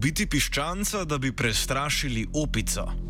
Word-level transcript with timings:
Ubiti 0.00 0.24
piščanca, 0.24 1.02
da 1.04 1.18
bi 1.20 1.28
prestrašili 1.36 2.22
opico. 2.32 3.09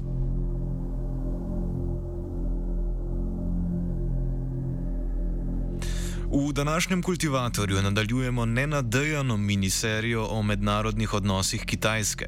V 6.32 6.52
današnjem 6.52 7.02
kultivatorju 7.02 7.82
nadaljujemo 7.82 8.46
nenadejano 8.46 9.36
miniserijo 9.36 10.26
o 10.30 10.42
mednarodnih 10.42 11.14
odnosih 11.14 11.64
Kitajske. 11.64 12.26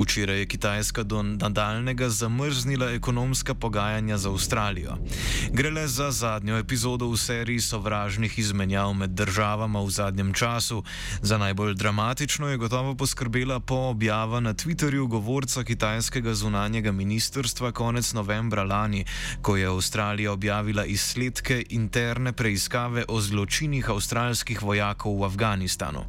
Včeraj 0.00 0.38
je 0.38 0.46
Kitajska 0.46 1.02
do 1.02 1.22
nadaljnega 1.22 2.08
zamrznila 2.08 2.90
ekonomska 2.90 3.54
pogajanja 3.54 4.18
z 4.18 4.26
Avstralijo. 4.26 4.96
Gre 5.52 5.70
le 5.70 5.86
za 5.88 6.10
zadnjo 6.10 6.58
epizodo 6.58 7.08
v 7.08 7.16
seriji 7.16 7.60
sovražnih 7.60 8.38
izmenjav 8.38 8.92
med 8.92 9.10
državama 9.10 9.80
v 9.80 9.90
zadnjem 9.90 10.34
času. 10.34 10.82
Za 11.22 11.38
najbolj 11.38 11.74
dramatično 11.74 12.48
je 12.48 12.56
gotovo 12.56 12.94
poskrbela 12.94 13.60
po 13.60 13.74
objava 13.74 14.40
na 14.40 14.54
Twitterju 14.54 15.06
govorca 15.06 15.64
kitajskega 15.64 16.34
zunanjega 16.34 16.92
ministrstva 16.92 17.72
konec 17.72 18.12
novembra 18.12 18.64
lani, 18.64 19.04
ko 19.42 19.56
je 19.56 19.66
Avstralija 19.66 20.32
objavila 20.32 20.84
izsledke 20.84 21.64
interne 21.70 22.32
preiskave 22.32 23.04
o 23.08 23.20
zločinih 23.20 23.35
zločinih 23.36 23.84
avstralskih 23.84 24.64
vojakov 24.64 25.20
v 25.20 25.28
Afganistanu. 25.28 26.08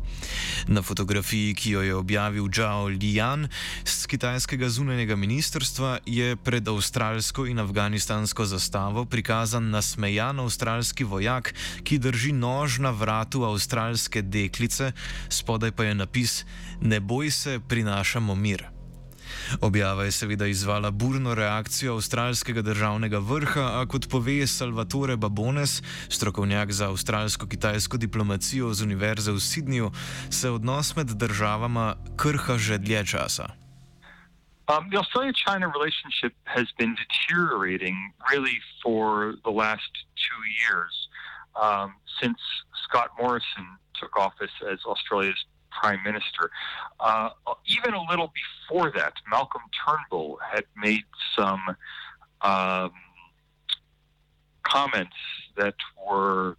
Na 0.72 0.80
fotografiji, 0.80 1.52
ki 1.52 1.67
jo 1.75 1.81
je 1.83 1.92
objavil 1.92 2.47
Zhao 2.47 2.88
Lian 2.88 3.52
z 3.83 4.08
kitajskega 4.08 4.72
zunanjega 4.72 5.20
ministrstva, 5.20 6.08
je 6.08 6.39
pred 6.39 6.64
avstralsko 6.64 7.44
in 7.52 7.59
afganistansko 7.59 8.48
zastavo 8.48 9.03
prikazan 9.03 9.67
nasmejan 9.75 10.39
avstralski 10.39 11.03
vojak, 11.03 11.52
ki 11.83 11.99
drži 11.99 12.32
nož 12.32 12.80
na 12.80 12.95
vratu 12.95 13.44
avstralske 13.44 14.23
deklice, 14.23 14.95
spodaj 15.27 15.76
pa 15.76 15.83
je 15.83 15.99
napis: 15.99 16.45
Ne 16.80 17.04
boj 17.04 17.27
se, 17.27 17.59
prinašamo 17.59 18.36
mir. 18.36 18.77
Objava 19.61 20.03
je 20.03 20.11
seveda 20.11 20.48
izvala 20.48 20.92
burno 20.92 21.36
reakcijo 21.36 21.93
avstralskega 21.93 22.61
državnega 22.61 23.20
vrha, 23.20 23.65
a 23.81 23.86
kot 23.86 24.09
pove 24.09 24.48
Salvatore 24.48 25.17
Babones, 25.17 25.81
strokovnjak 26.09 26.71
za 26.71 26.89
avstralsko-kitajsko 26.89 27.97
diplomacijo 27.97 28.73
z 28.73 28.83
Univerze 28.83 29.31
v 29.31 29.39
Sydneyju, 29.39 29.92
se 30.30 30.49
odnos 30.49 30.95
med 30.95 31.08
državama 31.08 31.95
krha 32.17 32.58
že 32.58 32.77
dlje 32.77 33.05
časa. 33.05 33.47
Um, 34.67 34.89
the 34.92 34.97
Australia 34.97 35.31
China 35.31 35.71
relationship 35.71 36.33
has 36.43 36.67
been 36.77 36.93
deteriorating 36.95 37.95
really 38.31 38.59
for 38.83 39.36
the 39.45 39.52
last 39.52 39.92
two 40.20 40.42
years 40.59 40.92
um, 41.55 41.95
since 42.21 42.39
Scott 42.83 43.09
Morrison 43.20 43.80
took 43.99 44.17
office 44.17 44.52
as 44.71 44.80
Australia's 44.86 45.39
prime 45.80 46.02
minister. 46.04 46.52
Uh, 46.99 47.30
even 47.67 47.93
a 47.93 48.04
little 48.10 48.32
before 48.33 48.92
that, 48.95 49.14
Malcolm 49.30 49.61
Turnbull 49.86 50.39
had 50.52 50.65
made 50.76 51.04
some 51.36 51.76
um, 52.42 52.92
comments 54.64 55.15
that 55.55 55.76
were 56.10 56.58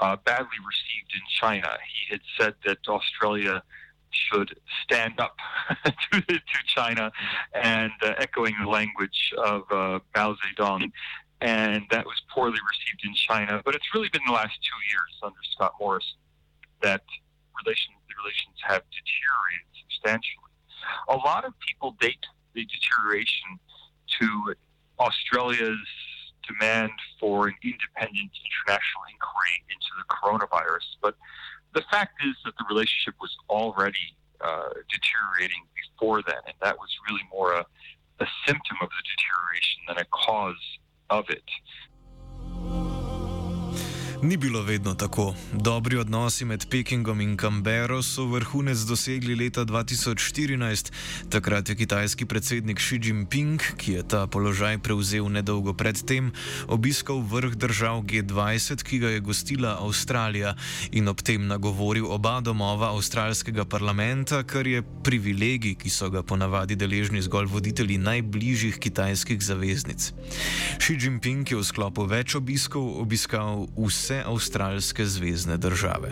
uh, 0.00 0.16
badly 0.24 0.46
received 0.66 1.12
in 1.14 1.20
China. 1.40 1.76
He 1.86 2.12
had 2.14 2.20
said 2.38 2.54
that 2.64 2.78
Australia 2.88 3.62
should 4.10 4.58
stand 4.82 5.20
up 5.20 5.36
to, 5.84 6.20
to, 6.20 6.38
China 6.66 7.12
and 7.54 7.92
uh, 8.02 8.14
echoing 8.18 8.54
the 8.60 8.68
language 8.68 9.32
of 9.38 9.62
uh, 9.70 10.00
Mao 10.16 10.34
Zedong. 10.34 10.90
And 11.40 11.84
that 11.90 12.04
was 12.04 12.20
poorly 12.34 12.58
received 12.70 13.02
in 13.04 13.14
China. 13.14 13.62
But 13.64 13.74
it's 13.74 13.86
really 13.94 14.08
been 14.08 14.22
the 14.26 14.32
last 14.32 14.58
two 14.62 14.80
years 14.90 15.20
under 15.22 15.38
Scott 15.52 15.74
Morrison 15.80 16.18
that 16.82 17.02
relations 17.64 17.99
relations 18.18 18.56
have 18.62 18.82
deteriorated 18.90 19.68
substantially. 19.84 20.52
A 21.08 21.16
lot 21.16 21.44
of 21.44 21.52
people 21.60 21.96
date 22.00 22.24
the 22.54 22.64
deterioration 22.66 23.58
to 24.18 24.54
Australia's 24.98 25.86
demand 26.46 26.90
for 27.18 27.48
an 27.48 27.54
independent 27.62 28.30
international 28.32 29.02
inquiry 29.12 29.56
into 29.70 29.90
the 29.98 30.06
coronavirus. 30.10 30.98
But 31.00 31.14
the 31.74 31.82
fact 31.90 32.18
is 32.26 32.34
that 32.44 32.54
the 32.58 32.64
relationship 32.68 33.14
was 33.20 33.30
already 33.48 34.16
uh, 34.40 34.70
deteriorating 34.88 35.62
before 35.76 36.22
then, 36.22 36.42
and 36.46 36.56
that 36.62 36.76
was 36.78 36.90
really 37.08 37.22
more 37.32 37.52
a, 37.52 37.64
a 38.20 38.26
symptom 38.46 38.76
of 38.80 38.88
the 38.88 39.02
deterioration 39.04 39.80
than 39.88 39.98
a 39.98 40.06
cause 40.10 40.78
of 41.10 41.28
it. 41.30 41.44
Ni 44.22 44.36
bilo 44.36 44.62
vedno 44.62 44.94
tako. 44.94 45.34
Dobri 45.52 45.96
odnosi 45.96 46.44
med 46.44 46.66
Pekingom 46.70 47.20
in 47.20 47.36
Canberro 47.36 48.02
so 48.02 48.26
vrhunec 48.26 48.78
dosegli 48.78 49.34
leta 49.34 49.64
2014. 49.64 50.92
Takrat 51.28 51.68
je 51.68 51.76
kitajski 51.76 52.26
predsednik 52.26 52.76
Xi 52.76 53.00
Jinping, 53.02 53.62
ki 53.76 53.92
je 53.92 54.02
ta 54.08 54.26
položaj 54.26 54.78
prevzel 54.78 55.28
nedolgo 55.32 55.72
predtem, 55.72 56.32
obiskal 56.68 57.22
vrh 57.24 57.56
držav 57.56 58.02
G20, 58.02 58.82
ki 58.82 58.98
ga 58.98 59.08
je 59.08 59.20
gostila 59.20 59.78
Avstralija 59.80 60.52
in 60.92 61.08
ob 61.08 61.22
tem 61.22 61.46
nagovoril 61.46 62.12
oba 62.12 62.40
domova 62.40 62.92
avstralskega 62.92 63.64
parlamenta, 63.64 64.42
kar 64.42 64.66
je 64.66 64.84
privilegij, 65.04 65.78
ki 65.80 65.90
so 65.90 66.10
ga 66.10 66.22
ponavadi 66.22 66.76
deležni 66.76 67.22
zgolj 67.22 67.48
voditelji 67.48 67.96
najbližjih 67.98 68.76
kitajskih 68.78 69.40
zaveznic. 69.40 70.12
Xi 70.76 71.00
Jinping 71.00 71.50
je 71.50 71.56
v 71.56 71.64
sklopu 71.64 72.04
več 72.04 72.36
obiskov 72.36 73.00
obiskal 73.00 73.64
vse 73.80 74.09
vse 74.10 74.22
avstralske 74.26 75.06
zvezdne 75.06 75.56
države. 75.56 76.10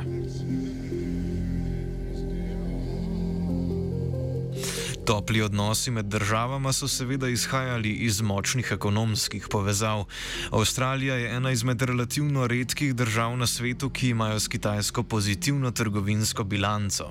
Topli 5.08 5.42
odnosi 5.42 5.90
med 5.90 6.05
državama 6.05 6.72
so 6.72 6.88
seveda 6.88 7.28
izhajali 7.28 7.90
iz 7.90 8.20
močnih 8.20 8.69
ekonomskih 8.72 9.46
povezav. 9.50 10.05
Avstralija 10.50 11.14
je 11.14 11.31
ena 11.37 11.50
izmed 11.50 11.82
relativno 11.82 12.46
redkih 12.46 12.94
držav 12.94 13.37
na 13.37 13.46
svetu, 13.46 13.90
ki 13.90 14.08
imajo 14.08 14.40
s 14.40 14.49
Kitajsko 14.49 15.02
pozitivno 15.02 15.70
trgovinsko 15.70 16.44
bilanco. 16.44 17.06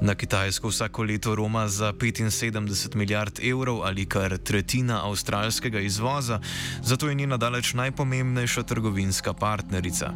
Na 0.00 0.14
Kitajsko 0.14 0.68
vsako 0.68 1.02
leto 1.02 1.34
roma 1.34 1.68
za 1.68 1.92
75 1.92 2.94
milijard 2.94 3.40
evrov 3.42 3.82
ali 3.82 4.06
kar 4.06 4.38
tretjina 4.38 5.06
avstralskega 5.08 5.80
izvoza, 5.80 6.40
zato 6.82 7.08
je 7.08 7.14
njena 7.14 7.36
daleč 7.36 7.74
najpomembnejša 7.74 8.62
trgovinska 8.62 9.34
partnerica. 9.34 10.12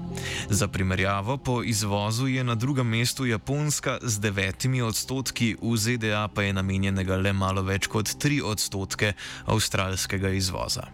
Za 0.51 0.69
primerjavo, 0.69 1.37
po 1.37 1.63
izvozu 1.63 2.27
je 2.27 2.45
na 2.45 2.55
drugem 2.55 2.87
mestu 2.87 3.27
Japonska 3.27 3.99
z 4.03 4.21
devetimi 4.21 4.83
odstotki, 4.83 5.57
v 5.63 5.77
ZDA 5.77 6.29
pa 6.29 6.43
je 6.43 6.53
namenjenega 6.53 7.16
le 7.17 7.33
malo 7.33 7.63
več 7.63 7.87
kot 7.87 8.17
3 8.23 8.43
odstotke 8.45 9.15
avstralskega 9.47 10.35
izvoza. 10.37 10.87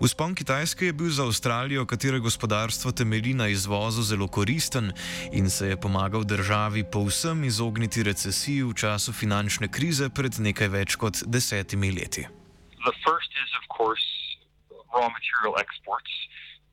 Uspon 0.00 0.34
Kitajske 0.34 0.86
je 0.86 0.92
bil 0.92 1.10
za 1.10 1.24
Avstralijo, 1.24 1.86
katere 1.86 2.18
gospodarstvo 2.18 2.92
temelji 2.92 3.34
na 3.34 3.48
izvozu, 3.48 4.02
zelo 4.02 4.28
koristen 4.28 4.92
in 5.32 5.50
se 5.50 5.68
je 5.68 5.80
pomagal 5.80 6.24
državi 6.24 6.84
povsem 6.92 7.44
izogniti 7.44 8.02
recesiji 8.02 8.62
v 8.62 8.74
času 8.74 9.12
finančne 9.12 9.68
krize 9.68 10.08
pred 10.08 10.38
nekaj 10.38 10.68
več 10.68 10.96
kot 10.96 11.22
desetimi 11.26 11.92
leti. 11.92 12.26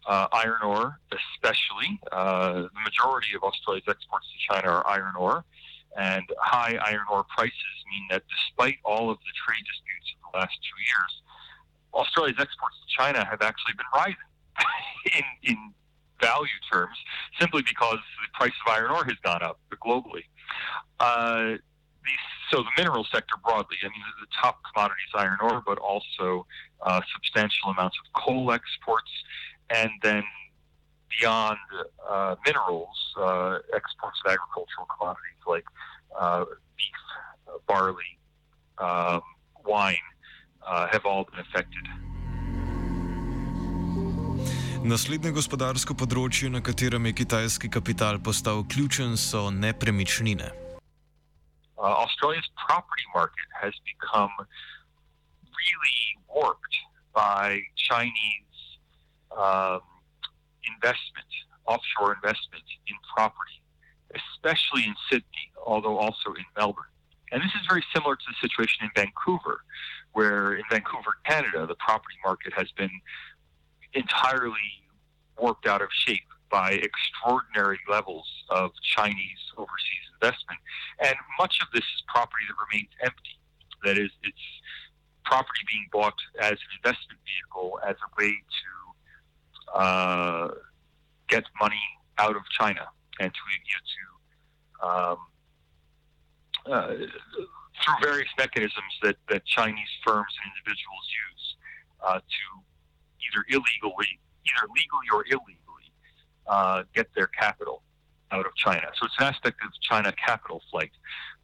Uh, 0.05 0.27
iron 0.43 0.61
ore, 0.67 0.91
especially. 1.15 1.95
Uh, 2.11 2.67
the 2.75 2.83
majority 2.83 3.31
of 3.39 3.41
Australia's 3.43 3.87
exports 3.87 4.27
to 4.27 4.37
China 4.47 4.67
are 4.67 4.83
iron 4.87 5.15
ore. 5.15 5.45
And 5.97 6.23
high 6.39 6.77
iron 6.85 7.05
ore 7.11 7.25
prices 7.35 7.75
mean 7.91 8.07
that 8.09 8.23
despite 8.27 8.77
all 8.83 9.09
of 9.09 9.17
the 9.19 9.33
trade 9.45 9.63
disputes 9.63 10.15
of 10.15 10.31
the 10.31 10.39
last 10.39 10.57
two 10.61 10.79
years, 10.81 11.11
Australia's 11.93 12.37
exports 12.39 12.75
to 12.81 12.87
China 12.97 13.23
have 13.25 13.41
actually 13.41 13.73
been 13.77 13.91
rising 13.93 14.29
in, 15.17 15.51
in 15.51 15.73
value 16.21 16.59
terms 16.71 16.97
simply 17.39 17.61
because 17.61 17.99
the 18.23 18.29
price 18.33 18.53
of 18.65 18.73
iron 18.73 18.91
ore 18.91 19.03
has 19.03 19.17
gone 19.23 19.43
up 19.43 19.59
globally. 19.85 20.23
Uh, 20.99 21.57
these, 22.05 22.25
so 22.51 22.63
the 22.63 22.73
mineral 22.77 23.05
sector 23.11 23.35
broadly, 23.43 23.77
I 23.83 23.87
mean, 23.87 24.03
the, 24.19 24.27
top 24.41 24.59
commodities 24.73 25.13
iron 25.15 25.37
ore, 25.41 25.63
but 25.65 25.77
also 25.77 26.45
uh, 26.81 27.01
substantial 27.13 27.69
amounts 27.69 27.97
of 28.03 28.21
coal 28.21 28.51
exports, 28.51 29.11
and 29.69 29.89
then 30.01 30.23
beyond 31.19 31.57
uh, 32.09 32.35
minerals, 32.45 32.99
uh, 33.17 33.59
exports 33.75 34.19
of 34.25 34.31
agricultural 34.31 34.87
commodities 34.93 35.41
like 35.47 35.65
uh, 36.19 36.45
beef, 36.77 37.01
uh, 37.47 37.57
barley, 37.67 38.17
um, 38.77 39.21
wine 39.65 40.07
uh, 40.67 40.87
have 40.87 41.05
all 41.05 41.25
been 41.25 41.39
affected. 41.39 41.85
Naslednje 44.83 45.31
gospodarsko 45.31 45.95
področje, 45.95 46.49
na 46.51 46.59
katerem 46.59 47.05
je 47.07 47.13
kitajski 47.21 47.69
kapital 47.71 48.17
postal 48.19 48.65
ključen, 48.67 49.15
so 49.15 49.47
nepremičnine. 49.47 50.49
Uh, 51.79 51.87
Australia's 52.03 52.49
property 52.67 53.07
market 53.15 53.47
has 53.55 53.71
become 53.87 54.31
really 55.39 56.01
warped 56.27 56.75
by 57.15 57.63
Chinese 57.79 58.59
um, 59.31 59.79
investment, 60.75 61.27
offshore 61.65 62.15
investment 62.15 62.63
in 62.87 62.95
property, 63.15 63.61
especially 64.15 64.83
in 64.83 64.95
Sydney, 65.09 65.51
although 65.65 65.97
also 65.97 66.33
in 66.33 66.45
Melbourne. 66.57 66.91
And 67.31 67.41
this 67.41 67.51
is 67.59 67.65
very 67.67 67.83
similar 67.93 68.15
to 68.15 68.25
the 68.27 68.47
situation 68.47 68.85
in 68.85 68.91
Vancouver, 68.95 69.61
where 70.11 70.53
in 70.53 70.63
Vancouver, 70.69 71.17
Canada, 71.25 71.65
the 71.65 71.75
property 71.75 72.15
market 72.23 72.53
has 72.53 72.71
been 72.77 72.91
entirely 73.93 74.85
warped 75.39 75.65
out 75.65 75.81
of 75.81 75.89
shape 75.91 76.27
by 76.51 76.73
extraordinary 76.73 77.79
levels 77.89 78.29
of 78.49 78.71
Chinese 78.83 79.41
overseas 79.57 80.05
investment. 80.21 80.59
And 80.99 81.15
much 81.39 81.57
of 81.61 81.67
this 81.73 81.81
is 81.81 82.03
property 82.07 82.45
that 82.47 82.55
remains 82.69 82.91
empty. 83.01 83.39
That 83.83 83.97
is, 83.97 84.11
it's 84.21 84.45
property 85.25 85.61
being 85.67 85.87
bought 85.91 86.13
as 86.39 86.51
an 86.51 86.71
investment 86.77 87.19
vehicle, 87.25 87.79
as 87.87 87.95
a 87.95 88.21
way 88.21 88.31
to 88.31 88.72
uh, 89.73 90.49
get 91.29 91.43
money 91.59 91.81
out 92.17 92.35
of 92.35 92.43
China 92.59 92.87
and 93.19 93.31
to, 93.33 93.39
you 93.51 93.73
know, 93.73 93.83
to 93.93 94.01
um, 94.87 95.17
uh, 96.65 96.87
through 97.83 97.95
various 98.01 98.29
mechanisms 98.37 98.93
that, 99.01 99.15
that 99.29 99.45
Chinese 99.45 99.89
firms 100.05 100.33
and 100.43 100.51
individuals 100.55 101.05
use 101.31 101.55
uh, 102.05 102.19
to 102.19 102.43
either 103.23 103.45
illegally, 103.49 104.19
either 104.45 104.67
legally 104.69 105.07
or 105.13 105.25
illegally, 105.25 105.91
uh, 106.47 106.83
get 106.93 107.07
their 107.15 107.27
capital 107.27 107.81
out 108.31 108.45
of 108.45 108.55
China. 108.55 108.87
So 108.99 109.05
it's 109.05 109.15
an 109.19 109.25
aspect 109.25 109.57
of 109.63 109.71
China 109.81 110.11
capital 110.13 110.61
flight. 110.71 110.91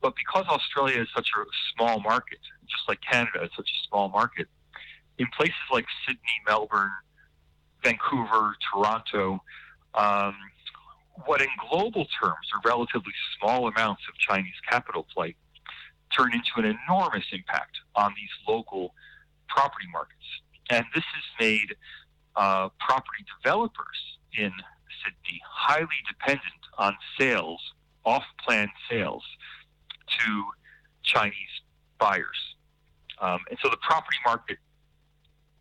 But 0.02 0.14
because 0.16 0.46
Australia 0.48 1.02
is 1.02 1.08
such 1.16 1.30
a 1.38 1.44
small 1.76 2.00
market, 2.00 2.40
just 2.68 2.84
like 2.88 3.00
Canada 3.02 3.44
is 3.44 3.52
such 3.56 3.70
a 3.70 3.88
small 3.88 4.10
market, 4.10 4.48
in 5.18 5.28
places 5.38 5.56
like 5.72 5.86
Sydney, 6.06 6.38
Melbourne, 6.48 6.92
Vancouver, 7.84 8.56
Toronto, 8.72 9.42
um, 9.96 10.36
what 11.26 11.42
in 11.42 11.48
global 11.70 12.06
terms 12.22 12.48
are 12.54 12.62
relatively 12.66 13.14
small 13.38 13.68
amounts 13.68 14.04
of 14.10 14.18
Chinese 14.18 14.54
capital 14.70 15.06
flight 15.14 15.36
turn 16.16 16.32
into 16.34 16.52
an 16.58 16.78
enormous 16.88 17.26
impact 17.32 17.78
on 17.96 18.14
these 18.16 18.30
local 18.48 18.94
property 19.48 19.86
markets. 19.92 20.16
And 20.70 20.86
this 20.94 21.04
has 21.04 21.24
made 21.40 21.76
uh, 22.36 22.70
property 22.80 23.26
developers 23.42 23.98
in 24.38 24.52
Sydney 25.04 25.42
highly 25.46 25.88
dependent 26.08 26.44
on 26.78 26.96
sales, 27.18 27.60
off 28.06 28.24
plan 28.46 28.70
sales, 28.90 29.24
to 30.20 30.44
Chinese 31.04 31.34
buyers. 32.00 32.56
Um, 33.22 33.40
and 33.50 33.60
so 33.62 33.70
the 33.70 33.78
property 33.78 34.18
market 34.26 34.58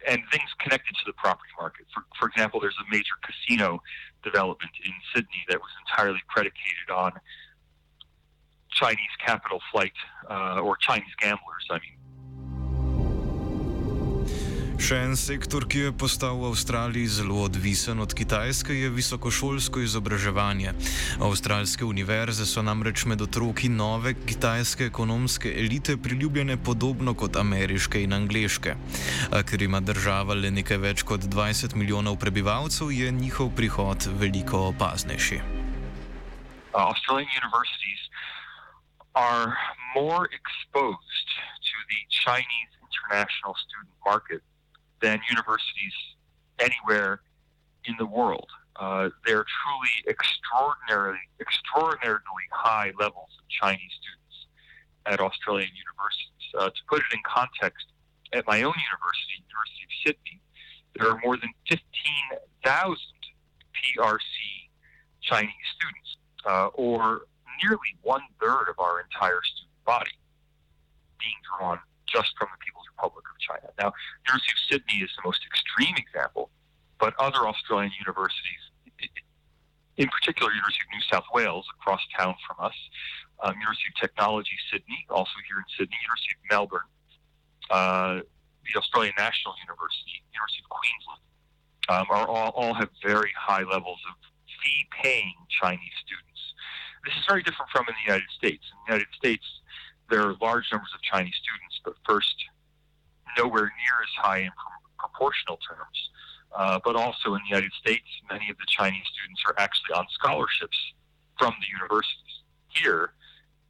and 0.07 0.23
things 0.31 0.49
connected 0.61 0.95
to 0.95 1.03
the 1.07 1.13
property 1.15 1.51
market. 1.61 1.87
For, 1.93 2.05
for 2.19 2.29
example, 2.29 2.61
there's 2.61 2.77
a 2.79 2.91
major 2.91 3.15
casino 3.23 3.83
development 4.23 4.73
in 4.85 4.93
Sydney 5.15 5.45
that 5.49 5.59
was 5.59 5.71
entirely 5.87 6.21
predicated 6.29 6.91
on 6.95 7.13
Chinese 8.71 9.15
capital 9.25 9.61
flight 9.73 9.93
uh, 10.31 10.61
or 10.61 10.77
Chinese 10.77 11.15
gamblers. 11.21 11.67
I 11.71 11.75
mean. 11.75 11.98
Še 14.79 14.95
en 15.03 15.17
sektor, 15.19 15.65
ki 15.67 15.81
je 15.89 15.91
postal 15.91 16.37
v 16.39 16.53
Avstraliji 16.53 17.11
zelo 17.11 17.43
odvisen 17.43 17.99
od 17.99 18.13
Kitajske, 18.15 18.71
je 18.79 18.87
visokošolsko 18.95 19.83
izobraževanje. 19.83 20.71
Avstralske 21.19 21.83
univerze 21.83 22.47
so 22.47 22.63
namreč 22.63 23.03
med 23.11 23.19
otroki 23.19 23.67
nove 23.69 24.15
kitajske 24.15 24.87
ekonomske 24.87 25.51
elite 25.51 25.97
priljubljene 25.99 26.57
podobno 26.63 27.17
kot 27.19 27.37
ameriške 27.37 28.05
in 28.07 28.15
angliške. 28.15 28.77
A 29.35 29.43
ker 29.43 29.67
ima 29.67 29.83
država 29.83 30.39
le 30.39 30.55
nekaj 30.55 30.79
več 30.79 31.03
kot 31.03 31.27
20 31.27 31.75
milijonov 31.75 32.21
prebivalcev, 32.23 32.95
je 32.95 33.11
njihov 33.11 33.51
prihod 33.59 34.07
veliko 34.23 34.69
opaznejši. 34.71 35.41
Australian 36.71 37.35
universities 37.43 38.03
are 39.19 39.51
more 39.99 40.31
exposed 40.31 41.27
to 41.67 41.75
the 41.91 42.01
Chinese 42.15 42.73
international 42.87 43.59
student 43.59 43.91
market 44.07 44.47
than 45.01 45.21
universities 45.31 45.95
anywhere 46.59 47.21
in 47.85 47.95
the 47.99 48.07
world. 48.07 48.49
Uh, 48.77 49.11
they're 49.27 49.45
truly 49.45 49.95
extraordinarily, 50.09 51.19
extraordinarily 51.41 52.47
high 52.53 52.93
levels 52.99 53.31
of 53.39 53.49
Chinese 53.49 53.93
students 53.99 54.47
at 55.07 55.21
Australian 55.21 55.71
universities. 55.75 56.47
Uh, 56.57 56.71
to 56.71 56.81
put 56.89 56.99
it 57.01 57.13
in 57.13 57.21
context, 57.27 57.87
at 58.33 58.47
my 58.47 58.63
own 58.63 58.75
university, 58.77 59.43
University 59.43 59.83
of 59.83 59.93
Sydney, 60.05 60.41
there 60.95 61.11
are 61.11 61.21
more 61.25 61.37
than 61.37 61.51
15,000 61.69 62.97
PRC 63.75 64.21
Chinese 65.23 65.69
students, 65.75 66.17
uh, 66.47 66.67
or 66.75 67.23
nearly 67.63 67.93
one 68.03 68.23
third 68.41 68.69
of 68.69 68.79
our 68.79 69.01
entire 69.01 69.41
student 69.43 69.85
body 69.85 70.19
being 71.19 71.41
drawn 71.51 71.79
just 72.07 72.33
from 72.39 72.49
the 72.53 72.59
China. 73.49 73.73
Now, 73.81 73.93
University 74.29 74.53
of 74.53 74.61
Sydney 74.69 74.99
is 75.01 75.11
the 75.17 75.25
most 75.25 75.41
extreme 75.49 75.97
example, 75.97 76.51
but 77.01 77.15
other 77.19 77.49
Australian 77.49 77.93
universities, 77.99 78.63
in 79.97 80.09
particular 80.09 80.53
University 80.53 80.85
of 80.85 80.91
New 80.93 81.07
South 81.11 81.29
Wales 81.33 81.67
across 81.81 82.03
town 82.17 82.35
from 82.47 82.65
us, 82.65 82.77
um, 83.43 83.55
University 83.57 83.89
of 83.89 83.99
Technology 84.01 84.57
Sydney, 84.71 85.07
also 85.11 85.37
here 85.49 85.59
in 85.59 85.67
Sydney, 85.77 85.97
University 86.05 86.35
of 86.37 86.43
Melbourne, 86.53 86.91
uh, 87.71 88.15
the 88.67 88.75
Australian 88.79 89.15
National 89.17 89.55
University, 89.65 90.21
University 90.37 90.63
of 90.63 90.71
Queensland, 90.71 91.23
um, 91.89 92.07
are 92.11 92.29
all, 92.29 92.53
all 92.53 92.75
have 92.75 92.91
very 93.03 93.33
high 93.39 93.65
levels 93.65 93.99
of 94.11 94.15
fee-paying 94.61 95.35
Chinese 95.49 95.97
students. 96.05 96.43
This 97.05 97.15
is 97.15 97.25
very 97.27 97.43
different 97.43 97.71
from 97.71 97.87
in 97.89 97.95
the 97.95 98.07
United 98.13 98.29
States. 98.37 98.65
In 98.69 98.77
the 98.85 98.87
United 98.93 99.13
States, 99.17 99.47
there 100.11 100.23
are 100.23 100.35
large 100.41 100.67
numbers 100.73 100.93
of 100.95 101.01
Chinese 101.03 101.37
students, 101.41 101.81
but 101.85 101.95
first, 102.05 102.37
nowhere 103.37 103.73
near 103.77 103.97
as 104.03 104.13
high 104.17 104.39
in 104.39 104.51
pr- 104.51 104.89
proportional 104.99 105.59
terms. 105.59 106.11
Uh, 106.57 106.81
but 106.83 106.97
also 106.97 107.35
in 107.35 107.41
the 107.45 107.49
United 107.49 107.73
States, 107.75 108.09
many 108.31 108.49
of 108.51 108.57
the 108.57 108.67
Chinese 108.67 109.05
students 109.13 109.43
are 109.47 109.55
actually 109.59 109.93
on 109.95 110.07
scholarships 110.11 110.79
from 111.39 111.55
the 111.61 111.67
universities. 111.69 112.43
Here, 112.69 113.13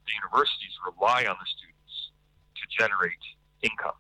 the 0.07 0.13
universities 0.15 0.73
rely 0.87 1.27
on 1.27 1.37
the 1.39 1.49
students 1.59 2.13
to 2.55 2.63
generate 2.79 3.21
income. 3.63 3.99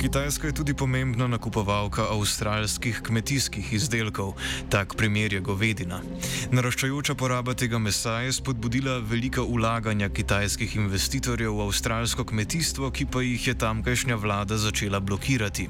Kitajska 0.00 0.46
je 0.46 0.54
tudi 0.56 0.72
pomembna 0.74 1.26
nakupovalka 1.28 2.06
avstralskih 2.08 3.02
kmetijskih 3.04 3.72
izdelkov, 3.72 4.32
tak 4.72 4.94
primer 4.96 5.32
je 5.32 5.40
govedina. 5.44 5.98
Naraščajoča 6.56 7.14
poraba 7.20 7.52
tega 7.54 7.78
mesa 7.78 8.14
je 8.24 8.32
spodbudila 8.32 8.94
velika 9.04 9.42
ulaganja 9.44 10.08
kitajskih 10.08 10.76
investitorjev 10.76 11.52
v 11.52 11.66
avstralsko 11.66 12.24
kmetijstvo, 12.24 12.88
ki 12.90 13.06
pa 13.12 13.20
jih 13.20 13.48
je 13.48 13.54
tamkajšnja 13.60 14.16
vlada 14.16 14.56
začela 14.56 15.00
blokirati. 15.00 15.68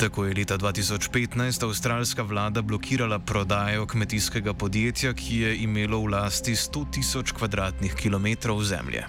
Tako 0.00 0.24
je 0.24 0.34
leta 0.40 0.56
2015 0.56 1.68
avstralska 1.68 2.22
vlada 2.22 2.62
blokirala 2.62 3.18
prodajo 3.18 3.84
kmetijskega 3.86 4.54
podjetja, 4.54 5.12
ki 5.12 5.42
je 5.42 5.52
imelo 5.68 6.00
v 6.00 6.16
lasti 6.16 6.56
100 6.56 6.86
tisoč 6.96 7.36
kvadratnih 7.36 7.92
kilometrov 7.92 8.64
zemlje. 8.64 9.04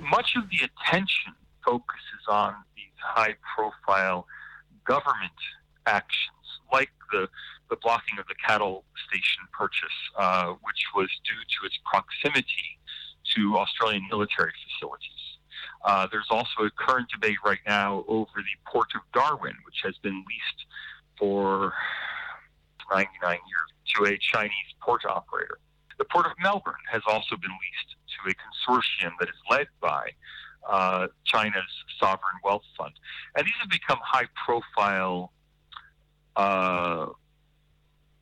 Much 0.00 0.40
of 0.40 0.48
the 0.48 0.64
attention 0.64 1.36
focuses 1.60 2.24
on 2.32 2.56
high 3.02 3.34
profile 3.56 4.26
government 4.86 5.38
actions, 5.86 6.60
like 6.72 6.90
the, 7.12 7.28
the 7.68 7.76
blocking 7.82 8.18
of 8.18 8.26
the 8.26 8.34
cattle 8.46 8.84
station 9.08 9.42
purchase, 9.52 9.98
uh, 10.18 10.54
which 10.62 10.84
was 10.94 11.08
due 11.24 11.42
to 11.60 11.66
its 11.66 11.78
proximity 11.84 12.78
to 13.36 13.56
Australian 13.58 14.02
military 14.10 14.52
facilities. 14.66 15.08
Uh, 15.84 16.06
there's 16.10 16.28
also 16.30 16.64
a 16.64 16.70
current 16.70 17.08
debate 17.10 17.38
right 17.44 17.60
now 17.66 18.04
over 18.08 18.30
the 18.36 18.70
port 18.70 18.88
of 18.94 19.00
Darwin, 19.12 19.54
which 19.64 19.80
has 19.82 19.96
been 19.98 20.24
leased 20.28 20.66
for 21.18 21.72
99 22.92 23.32
years 23.32 23.70
to 23.96 24.12
a 24.12 24.18
Chinese 24.18 24.70
port 24.82 25.04
operator. 25.04 25.58
The 25.98 26.04
port 26.04 26.26
of 26.26 26.32
Melbourne 26.42 26.84
has 26.90 27.02
also 27.06 27.36
been 27.36 27.50
leased 27.50 27.96
to 28.16 28.30
a 28.30 28.34
consortium 28.34 29.12
that 29.20 29.28
is 29.28 29.36
led 29.50 29.66
by 29.80 30.10
uh, 30.68 31.08
China's 31.24 31.84
sovereign 31.98 32.38
wealth 32.44 32.62
fund. 32.76 32.92
And 33.36 33.46
these 33.46 33.54
have 33.60 33.70
become 33.70 33.98
high 34.02 34.28
profile 34.44 35.32
uh, 36.36 37.06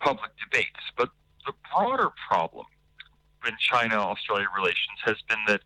public 0.01 0.31
debates. 0.43 0.81
But 0.97 1.11
the 1.47 1.53
broader 1.73 2.11
problem 2.29 2.67
in 3.47 3.55
China 3.61 3.97
Australia 3.97 4.49
relations 4.57 4.99
has 5.05 5.17
been 5.29 5.39
that 5.47 5.63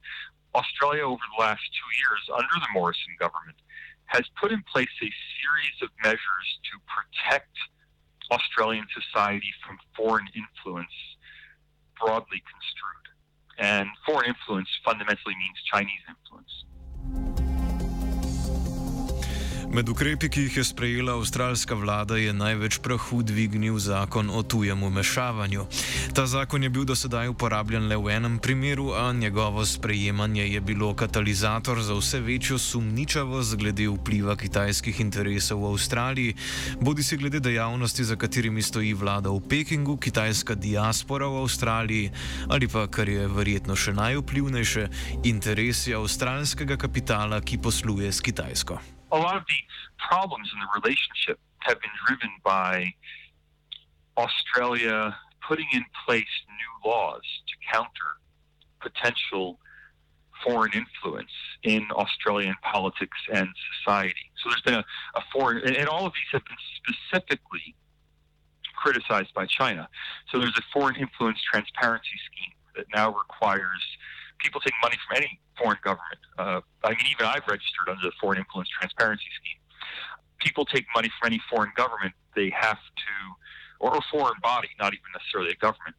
Australia, 0.55 1.03
over 1.03 1.23
the 1.37 1.43
last 1.43 1.63
two 1.73 1.91
years, 1.97 2.23
under 2.31 2.57
the 2.61 2.73
Morrison 2.75 3.17
government, 3.19 3.57
has 4.07 4.25
put 4.41 4.53
in 4.53 4.63
place 4.71 4.93
a 5.01 5.09
series 5.41 5.79
of 5.83 5.89
measures 6.05 6.49
to 6.69 6.77
protect 6.85 7.57
Australian 8.31 8.87
society 8.93 9.53
from 9.67 9.79
foreign 9.97 10.29
influence, 10.35 10.93
broadly 11.99 12.43
construed. 12.45 13.02
And 13.63 13.89
foreign 14.05 14.29
influence 14.29 14.69
fundamentally 14.85 15.37
means 15.37 15.57
Chinese 15.73 16.03
influence. 16.09 17.52
Med 19.73 19.89
ukrepi, 19.89 20.29
ki 20.29 20.43
jih 20.45 20.57
je 20.57 20.63
sprejela 20.69 21.15
avstralska 21.17 21.73
vlada, 21.75 22.19
je 22.21 22.33
največ 22.37 22.77
prahu 22.85 23.23
dvignil 23.25 23.79
zakon 23.81 24.29
o 24.29 24.43
tujem 24.45 24.83
umešavanju. 24.83 25.65
Ta 26.13 26.27
zakon 26.29 26.63
je 26.63 26.69
bil 26.69 26.85
do 26.85 26.93
sedaj 26.93 27.33
uporabljen 27.33 27.89
le 27.89 27.97
v 27.97 28.13
enem 28.13 28.37
primeru, 28.39 28.91
a 28.93 29.13
njegovo 29.17 29.65
sprejemanje 29.65 30.45
je 30.45 30.61
bilo 30.61 30.93
katalizator 30.95 31.81
za 31.81 31.97
vse 31.97 32.21
večjo 32.21 32.59
sumničavost 32.59 33.57
glede 33.57 33.89
vpliva 33.89 34.37
kitajskih 34.37 35.01
interesov 35.01 35.65
v 35.65 35.73
Avstraliji, 35.73 36.37
bodi 36.81 37.03
si 37.03 37.17
glede 37.17 37.41
dejavnosti, 37.41 38.05
za 38.05 38.17
katerimi 38.17 38.63
stoji 38.63 38.93
vlada 38.93 39.33
v 39.33 39.41
Pekingu, 39.41 39.97
kitajska 39.97 40.55
diaspora 40.55 41.27
v 41.27 41.47
Avstraliji 41.49 42.11
ali 42.49 42.69
pa, 42.69 42.85
kar 42.93 43.09
je 43.09 43.25
verjetno 43.29 43.77
še 43.77 43.97
najvplivnejše, 43.97 44.89
interesi 45.25 45.97
avstralskega 45.97 46.77
kapitala, 46.77 47.41
ki 47.41 47.57
posluje 47.57 48.13
s 48.13 48.21
Kitajsko. 48.21 48.92
A 49.13 49.19
lot 49.19 49.37
of 49.37 49.43
the 49.47 49.55
problems 50.09 50.51
in 50.53 50.59
the 50.59 50.81
relationship 50.81 51.39
have 51.61 51.81
been 51.81 51.91
driven 52.07 52.31
by 52.43 52.93
Australia 54.17 55.17
putting 55.47 55.67
in 55.73 55.85
place 56.07 56.25
new 56.49 56.91
laws 56.91 57.23
to 57.47 57.55
counter 57.73 57.91
potential 58.81 59.59
foreign 60.45 60.73
influence 60.73 61.31
in 61.63 61.87
Australian 61.93 62.55
politics 62.63 63.17
and 63.33 63.49
society. 63.79 64.15
So 64.43 64.51
there's 64.51 64.63
been 64.63 64.75
a, 64.75 64.85
a 65.15 65.23
foreign, 65.33 65.63
and 65.65 65.89
all 65.89 66.07
of 66.07 66.13
these 66.15 66.33
have 66.33 66.43
been 66.45 66.57
specifically 66.77 67.77
criticized 68.77 69.33
by 69.35 69.47
China. 69.47 69.89
So 70.31 70.39
there's 70.39 70.59
a 70.59 70.63
foreign 70.73 70.97
influence 70.97 71.39
transparency 71.43 72.19
scheme 72.27 72.55
that 72.77 72.87
now 72.95 73.15
requires 73.15 73.83
people 74.43 74.61
taking 74.61 74.79
money 74.83 74.97
from 75.07 75.17
any 75.17 75.41
foreign 75.57 75.79
government. 75.83 76.21
Uh, 76.39 76.61
I 76.85 76.91
mean, 76.91 77.07
even 77.11 77.27
I've 77.27 77.47
registered 77.47 77.89
under 77.89 78.03
the 78.03 78.13
Foreign 78.21 78.39
Influence 78.39 78.69
Transparency 78.69 79.25
Scheme. 79.41 79.61
People 80.41 80.65
take 80.65 80.85
money 80.95 81.11
from 81.19 81.29
any 81.33 81.41
foreign 81.49 81.73
government, 81.77 82.13
they 82.35 82.51
have 82.51 82.79
to, 82.79 83.15
or 83.79 83.97
a 83.97 84.01
foreign 84.11 84.41
body, 84.43 84.69
not 84.79 84.93
even 84.93 85.07
necessarily 85.15 85.53
a 85.53 85.57
government, 85.57 85.95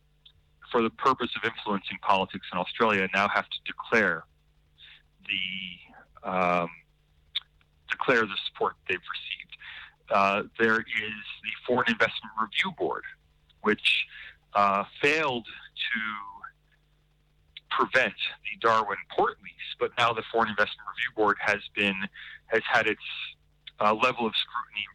for 0.71 0.81
the 0.81 0.89
purpose 0.89 1.29
of 1.37 1.49
influencing 1.49 1.97
politics 2.01 2.47
in 2.51 2.57
Australia, 2.57 3.07
now 3.13 3.29
have 3.29 3.45
to 3.45 3.57
declare 3.65 4.25
the 5.27 6.29
um, 6.29 6.69
declare 7.89 8.21
the 8.21 8.37
support 8.47 8.73
they've 8.89 8.97
received. 8.97 9.57
Uh, 10.09 10.43
there 10.59 10.79
is 10.79 11.23
the 11.43 11.53
Foreign 11.65 11.87
Investment 11.87 12.33
Review 12.41 12.73
Board, 12.77 13.03
which 13.61 14.05
uh, 14.55 14.83
failed 15.01 15.45
to 15.45 15.99
prevent 17.77 18.13
the 18.43 18.59
Darwin 18.67 18.97
port 19.15 19.37
lease, 19.43 19.75
but 19.79 19.91
now 19.97 20.13
the 20.13 20.23
Foreign 20.31 20.49
Investment 20.49 20.87
Review 20.95 21.11
Board 21.15 21.37
has 21.39 21.59
been 21.75 21.95
has 22.47 22.61
had 22.71 22.87
its 22.87 23.01
uh, 23.79 23.93
level 23.93 24.25
of 24.25 24.33
scrutiny 24.35 24.85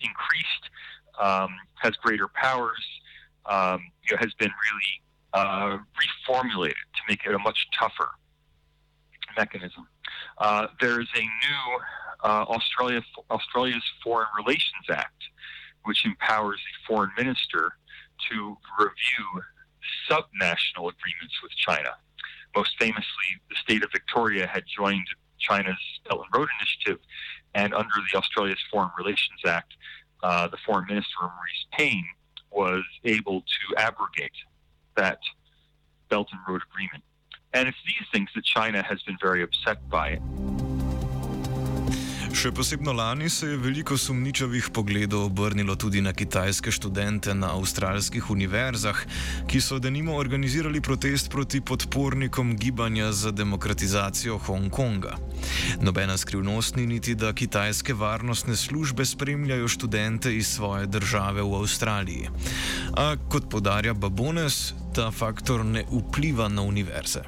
increased, 0.00 0.70
um, 1.20 1.50
has 1.76 1.94
greater 1.96 2.28
powers, 2.34 2.84
um, 3.46 3.80
you 4.08 4.14
know, 4.14 4.20
has 4.20 4.34
been 4.34 4.50
really 4.50 5.02
uh, 5.32 5.78
reformulated 6.28 6.72
to 6.94 7.02
make 7.08 7.20
it 7.26 7.34
a 7.34 7.38
much 7.38 7.66
tougher 7.78 8.10
mechanism. 9.36 9.86
Uh, 10.38 10.66
there's 10.80 11.08
a 11.16 11.20
new 11.20 11.78
uh, 12.24 12.44
Australia 12.48 13.02
Australia's 13.30 13.82
Foreign 14.02 14.28
Relations 14.36 14.86
Act, 14.90 15.22
which 15.84 16.04
empowers 16.04 16.58
the 16.58 16.94
foreign 16.94 17.10
minister 17.16 17.72
to 18.30 18.56
review 18.78 19.42
subnational 20.08 20.90
agreements 20.90 21.36
with 21.42 21.52
China. 21.56 21.90
Most 22.54 22.78
famously, 22.78 23.04
the 23.50 23.56
state 23.56 23.82
of 23.82 23.90
Victoria 23.92 24.46
had 24.46 24.64
joined 24.66 25.06
China's 25.38 25.76
Belt 26.08 26.24
and 26.24 26.40
Road 26.40 26.48
Initiative, 26.60 27.04
and 27.54 27.74
under 27.74 27.94
the 28.12 28.18
Australia's 28.18 28.62
Foreign 28.70 28.90
Relations 28.96 29.40
Act, 29.46 29.74
uh, 30.22 30.48
the 30.48 30.56
Foreign 30.64 30.86
Minister 30.86 31.14
Marise 31.22 31.66
Payne 31.72 32.06
was 32.50 32.84
able 33.04 33.40
to 33.42 33.76
abrogate 33.76 34.32
that 34.96 35.18
Belt 36.08 36.28
and 36.32 36.40
Road 36.48 36.62
Agreement. 36.70 37.02
And 37.52 37.68
it's 37.68 37.78
these 37.86 38.06
things 38.12 38.30
that 38.34 38.44
China 38.44 38.82
has 38.82 39.02
been 39.02 39.18
very 39.20 39.42
upset 39.42 39.88
by. 39.88 40.20
Še 42.34 42.50
posebno 42.50 42.90
lani 42.92 43.28
se 43.30 43.46
je 43.46 43.56
veliko 43.56 43.94
sumničavih 43.94 44.66
pogledov 44.74 45.28
obrnilo 45.28 45.76
tudi 45.78 46.00
na 46.02 46.10
kitajske 46.12 46.72
študente 46.74 47.30
na 47.34 47.52
avstralskih 47.54 48.26
univerzah, 48.30 48.98
ki 49.46 49.60
so 49.62 49.78
denimo 49.78 50.16
organizirali 50.18 50.80
protest 50.82 51.30
proti 51.30 51.60
podpornikom 51.60 52.56
gibanja 52.58 53.12
za 53.12 53.30
demokratizacijo 53.30 54.38
Hongkonga. 54.48 55.14
Nobena 55.80 56.16
skrivnost 56.18 56.76
ni 56.76 56.88
niti, 56.90 57.14
da 57.14 57.30
kitajske 57.32 57.94
varnostne 57.94 58.56
službe 58.56 59.06
spremljajo 59.06 59.68
študente 59.68 60.34
iz 60.34 60.50
svoje 60.56 60.90
države 60.90 61.42
v 61.42 61.62
Avstraliji. 61.62 62.28
A 62.98 63.14
kot 63.30 63.46
podarja 63.50 63.94
Babones, 63.94 64.74
ta 64.94 65.10
faktor 65.14 65.64
ne 65.64 65.86
vpliva 65.86 66.48
na 66.48 66.66
univerze. 66.66 67.22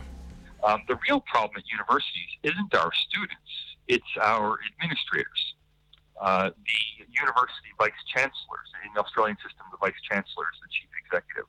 Um, 0.67 0.83
the 0.91 0.99
real 1.07 1.23
problem 1.23 1.63
at 1.63 1.67
universities 1.71 2.33
isn't 2.43 2.75
our 2.75 2.91
students. 3.07 3.66
It's 3.89 4.13
our 4.21 4.59
administrators. 4.73 5.55
Uh, 6.21 6.51
the 6.51 7.05
university 7.13 7.69
vice 7.79 7.93
chancellors 8.13 8.69
in 8.85 8.91
the 8.95 9.01
Australian 9.01 9.37
system, 9.37 9.67
the 9.71 9.79
vice 9.79 10.01
chancellor 10.11 10.45
is 10.55 10.61
the 10.63 10.69
chief 10.71 10.89
executive 11.05 11.49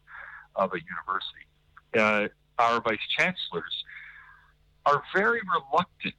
of 0.55 0.73
a 0.73 0.79
university. 0.79 1.47
Uh, 1.95 2.27
our 2.59 2.81
vice 2.81 3.05
chancellors 3.17 3.85
are 4.85 5.03
very 5.15 5.39
reluctant 5.53 6.15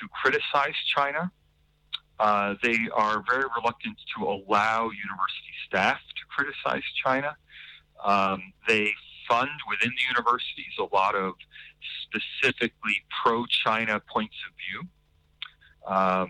to 0.00 0.08
criticize 0.22 0.74
China. 0.94 1.30
Uh, 2.18 2.54
they 2.62 2.78
are 2.94 3.22
very 3.28 3.44
reluctant 3.56 3.96
to 4.16 4.24
allow 4.24 4.84
university 4.84 5.54
staff 5.66 5.98
to 5.98 6.22
criticize 6.34 6.84
China. 7.04 7.36
Um, 8.04 8.52
they 8.68 8.92
fund 9.28 9.50
within 9.68 9.90
the 9.90 10.14
universities 10.14 10.74
a 10.78 10.94
lot 10.94 11.14
of 11.14 11.34
specifically 12.04 12.96
pro 13.22 13.44
China 13.46 14.00
points 14.12 14.36
of 14.48 14.54
view. 14.56 14.88
Um, 15.86 16.28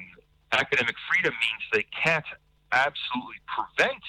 academic 0.53 0.97
freedom 1.09 1.35
means 1.35 1.63
they 1.73 1.87
can't 2.05 2.25
absolutely 2.73 3.41
prevent 3.47 4.05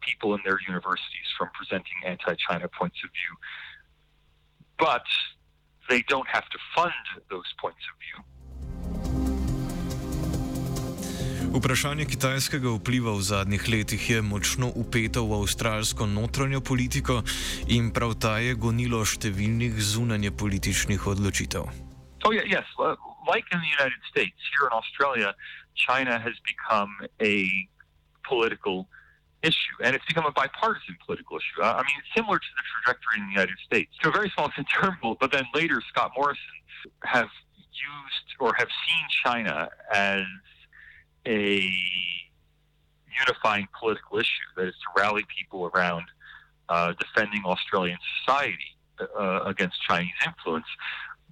people 0.00 0.34
in 0.34 0.40
their 0.44 0.58
universities 0.68 1.28
from 1.36 1.48
presenting 1.58 1.98
anti 2.04 2.34
China 2.48 2.68
points 2.68 2.98
of 3.04 3.10
view, 3.10 3.32
but 4.78 5.06
they 5.88 6.02
don't 6.02 6.28
have 6.28 6.48
to 6.54 6.58
fund 6.74 7.04
those 7.30 7.50
points 7.60 7.84
of 7.90 7.94
view. 8.04 8.18
Vprašanje 11.56 12.04
kitajskega 12.04 12.68
vpliva 12.68 13.14
v 13.16 13.22
zadnjih 13.22 13.64
letih 13.68 14.10
je 14.10 14.22
močno 14.22 14.68
upeto 14.76 15.24
v 15.24 15.40
avstralsko 15.40 16.04
notranjo 16.06 16.60
politiko 16.60 17.22
in 17.72 17.88
prav 17.96 18.12
ta 18.20 18.36
je 18.44 18.52
gonilo 18.60 19.00
številnih 19.00 19.80
zunanje 19.80 20.36
političnih 20.36 21.06
odločitev. 21.06 21.85
Oh, 22.26 22.32
yeah, 22.32 22.42
yes. 22.44 22.64
Like 23.28 23.44
in 23.52 23.60
the 23.60 23.70
United 23.78 24.00
States, 24.10 24.34
here 24.58 24.66
in 24.66 24.72
Australia, 24.72 25.32
China 25.76 26.18
has 26.18 26.32
become 26.44 26.90
a 27.22 27.48
political 28.24 28.88
issue, 29.44 29.76
and 29.80 29.94
it's 29.94 30.04
become 30.06 30.26
a 30.26 30.32
bipartisan 30.32 30.96
political 31.06 31.36
issue. 31.36 31.62
I 31.62 31.82
mean, 31.82 32.02
similar 32.16 32.40
to 32.40 32.44
the 32.56 32.62
trajectory 32.82 33.20
in 33.20 33.26
the 33.26 33.32
United 33.32 33.58
States, 33.64 33.92
to 34.02 34.08
a 34.08 34.12
very 34.12 34.28
small 34.34 34.46
extent 34.48 34.66
Turnbull, 34.74 35.16
but 35.20 35.30
then 35.30 35.44
later 35.54 35.80
Scott 35.88 36.10
Morrison 36.16 36.42
have 37.04 37.28
used 37.70 38.28
or 38.40 38.54
have 38.58 38.68
seen 38.88 39.06
China 39.24 39.68
as 39.92 40.24
a 41.28 41.70
unifying 43.20 43.68
political 43.78 44.18
issue, 44.18 44.48
that 44.56 44.66
is 44.66 44.74
to 44.74 45.00
rally 45.00 45.24
people 45.38 45.70
around 45.76 46.06
uh, 46.70 46.92
defending 46.98 47.42
Australian 47.44 47.98
society 48.24 48.74
uh, 49.16 49.42
against 49.44 49.80
Chinese 49.82 50.10
influence. 50.26 50.66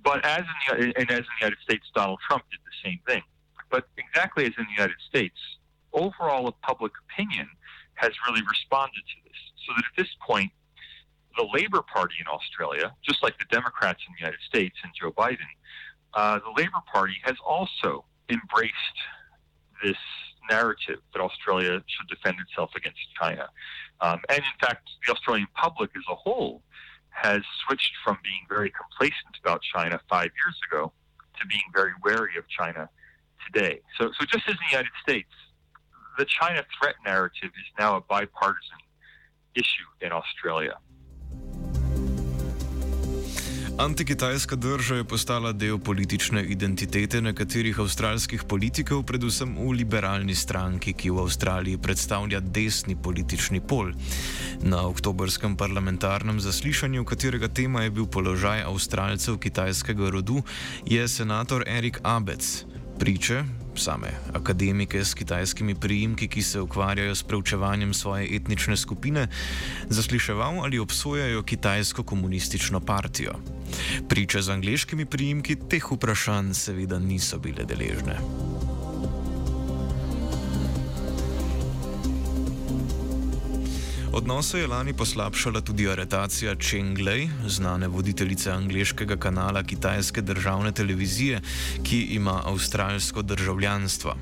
But 0.04 0.24
as 0.24 0.42
in 0.42 0.90
the, 0.90 1.00
and 1.00 1.10
as 1.10 1.18
in 1.18 1.24
the 1.24 1.40
United 1.40 1.58
States, 1.62 1.86
Donald 1.94 2.20
Trump 2.28 2.44
did 2.50 2.60
the 2.60 2.88
same 2.88 3.00
thing. 3.06 3.22
But 3.70 3.88
exactly 3.96 4.44
as 4.44 4.52
in 4.58 4.66
the 4.66 4.72
United 4.76 5.00
States, 5.08 5.36
overall 5.92 6.54
public 6.62 6.92
opinion 7.08 7.48
has 7.94 8.12
really 8.28 8.42
responded 8.46 9.02
to 9.02 9.16
this. 9.24 9.38
So 9.66 9.72
that 9.76 9.84
at 9.84 9.96
this 9.96 10.14
point, 10.20 10.52
the 11.36 11.46
Labor 11.52 11.82
Party 11.82 12.14
in 12.20 12.26
Australia, 12.26 12.94
just 13.02 13.22
like 13.22 13.38
the 13.38 13.46
Democrats 13.50 14.02
in 14.06 14.14
the 14.14 14.20
United 14.20 14.40
States 14.46 14.76
and 14.84 14.92
Joe 15.00 15.10
Biden, 15.10 15.50
uh, 16.12 16.38
the 16.38 16.62
Labor 16.62 16.82
Party 16.92 17.16
has 17.24 17.36
also 17.44 18.04
embraced 18.28 18.98
this 19.82 19.96
narrative 20.50 21.00
that 21.12 21.20
Australia 21.20 21.82
should 21.86 22.08
defend 22.08 22.36
itself 22.38 22.70
against 22.76 23.00
China. 23.20 23.48
Um, 24.00 24.20
and 24.28 24.38
in 24.38 24.58
fact, 24.60 24.88
the 25.06 25.12
Australian 25.12 25.48
public 25.54 25.90
as 25.96 26.02
a 26.10 26.14
whole 26.14 26.62
has 27.14 27.42
switched 27.64 27.92
from 28.04 28.18
being 28.22 28.44
very 28.48 28.70
complacent 28.70 29.36
about 29.42 29.62
China 29.62 30.00
five 30.08 30.30
years 30.44 30.58
ago 30.68 30.92
to 31.40 31.46
being 31.46 31.62
very 31.72 31.92
wary 32.04 32.36
of 32.36 32.44
China 32.48 32.88
today. 33.46 33.80
So, 33.98 34.10
so 34.18 34.26
just 34.26 34.48
as 34.48 34.54
in 34.54 34.58
the 34.68 34.70
United 34.70 34.92
States, 35.02 35.30
the 36.18 36.24
China 36.24 36.64
threat 36.78 36.96
narrative 37.04 37.50
is 37.50 37.66
now 37.78 37.96
a 37.96 38.00
bipartisan 38.00 38.78
issue 39.54 39.88
in 40.00 40.12
Australia. 40.12 40.78
Antikitajska 43.78 44.56
drža 44.56 44.96
je 44.96 45.04
postala 45.04 45.52
del 45.52 45.78
politične 45.78 46.44
identitete 46.46 47.20
nekaterih 47.20 47.78
avstralskih 47.82 48.44
politikov, 48.46 49.02
predvsem 49.02 49.56
v 49.58 49.72
liberalni 49.80 50.34
stranki, 50.34 50.92
ki 50.92 51.10
v 51.10 51.24
Avstraliji 51.24 51.80
predstavlja 51.82 52.40
desni 52.40 52.94
politični 52.94 53.60
pol. 53.60 53.90
Na 54.62 54.86
oktobrskem 54.86 55.56
parlamentarnem 55.56 56.38
zaslišanju, 56.40 57.04
katerega 57.04 57.48
tema 57.48 57.82
je 57.82 57.90
bil 57.90 58.06
položaj 58.06 58.62
avstralcev 58.62 59.42
kitajskega 59.42 60.10
rodu, 60.10 60.44
je 60.86 61.08
senator 61.08 61.66
Erik 61.66 61.98
Abec 62.02 62.64
priče, 62.98 63.42
same 63.78 64.10
akademike 64.34 65.04
s 65.04 65.14
kitajskimi 65.14 65.74
priimki, 65.74 66.28
ki 66.28 66.42
se 66.42 66.60
ukvarjajo 66.60 67.14
s 67.14 67.22
preučevanjem 67.22 67.94
svoje 67.94 68.36
etnične 68.36 68.76
skupine, 68.76 69.28
zasliševal 69.88 70.64
ali 70.64 70.78
obsojajo 70.78 71.42
kitajsko 71.42 72.02
komunistično 72.02 72.80
partijo. 72.80 73.34
Priče 74.08 74.42
z 74.42 74.50
angliškimi 74.50 75.06
priimki 75.06 75.56
teh 75.68 75.92
vprašanj 75.92 76.54
seveda 76.54 76.98
niso 76.98 77.38
bile 77.38 77.64
deležne. 77.64 78.18
Odnose 84.14 84.58
je 84.58 84.66
lani 84.66 84.92
poslabšala 84.94 85.58
tudi 85.60 85.88
aretacija 85.90 86.54
Cheng 86.54 86.98
Lei, 87.02 87.26
znane 87.46 87.88
voditeljice 87.88 88.50
angliškega 88.50 89.16
kanala 89.16 89.62
kitajske 89.62 90.22
državne 90.22 90.72
televizije, 90.72 91.40
ki 91.82 91.98
ima 92.14 92.42
avstralsko 92.44 93.22
državljanstvo. 93.22 94.14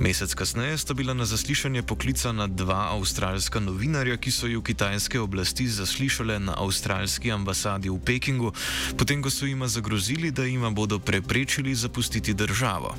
Mesec 0.00 0.34
kasneje 0.34 0.78
sta 0.78 0.94
bila 0.94 1.14
na 1.14 1.24
zaslišanje 1.24 1.82
poklicana 1.82 2.46
dva 2.46 2.94
avstralska 2.94 3.60
novinarja, 3.60 4.16
ki 4.16 4.30
so 4.30 4.46
ju 4.46 4.62
kitajske 4.62 5.20
oblasti 5.20 5.66
zaslišale 5.66 6.38
na 6.38 6.54
avstralski 6.56 7.32
ambasadi 7.32 7.90
v 7.90 7.98
Pekingu, 8.06 8.52
potem 8.96 9.22
ko 9.22 9.30
so 9.30 9.50
jima 9.50 9.66
zagrozili, 9.68 10.30
da 10.30 10.44
jima 10.44 10.70
bodo 10.70 10.98
preprečili 10.98 11.74
zapustiti 11.74 12.34
državo. 12.34 12.94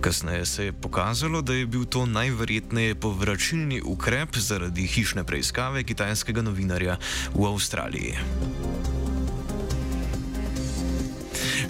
Kasneje 0.00 0.46
se 0.46 0.64
je 0.64 0.72
pokazalo, 0.72 1.42
da 1.42 1.54
je 1.54 1.66
bil 1.66 1.84
to 1.84 2.06
najverjetneje 2.06 2.94
povračilni 2.94 3.80
ukrep 3.80 4.36
zaradi 4.36 4.86
hišne 4.86 5.24
preiskave 5.24 5.69
preiskave 5.70 5.84
kitajskega 5.86 6.42
novinarja 6.42 6.98
v 7.34 7.46
Avstraliji. 7.46 8.14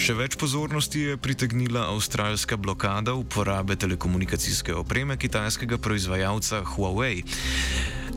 Še 0.00 0.16
več 0.16 0.36
pozornosti 0.40 1.12
je 1.12 1.20
pritegnila 1.20 1.90
avstralska 1.92 2.56
blokada 2.56 3.12
uporabe 3.12 3.76
telekomunikacijske 3.76 4.72
opreme 4.72 5.18
kitajskega 5.20 5.76
proizvajalca 5.76 6.64
Huawei. 6.64 7.24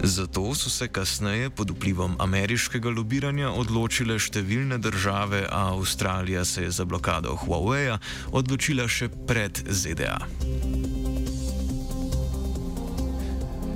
Zato 0.03 0.55
so 0.55 0.71
se 0.71 0.87
kasneje 0.87 1.49
pod 1.51 1.75
vplivom 1.75 2.15
ameriškega 2.19 2.89
lobiranja 2.89 3.51
odločile 3.51 4.15
številne 4.19 4.79
države, 4.79 5.43
a 5.51 5.75
Avstralija 5.75 6.47
se 6.47 6.63
je 6.63 6.71
za 6.71 6.87
blokado 6.87 7.35
Huawei 7.43 7.99
odločila 8.31 8.87
še 8.87 9.11
pred 9.27 9.63
ZDA. 9.67 10.21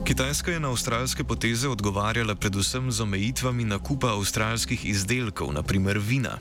Kitajska 0.08 0.52
je 0.52 0.60
na 0.60 0.70
avstralske 0.72 1.24
poteze 1.24 1.68
odgovarjala 1.68 2.36
predvsem 2.36 2.92
z 2.92 3.04
omejitvami 3.04 3.68
nakupa 3.68 4.16
avstralskih 4.16 4.86
izdelkov, 4.86 5.52
naprimer 5.52 6.00
vina. 6.00 6.40